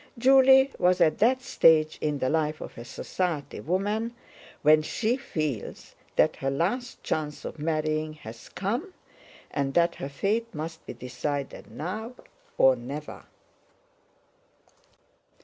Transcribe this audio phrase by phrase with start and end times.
[0.17, 4.15] Julie was at that stage in the life of a society woman
[4.63, 8.95] when she feels that her last chance of marrying has come
[9.51, 12.15] and that her fate must be decided now
[12.57, 13.25] or never.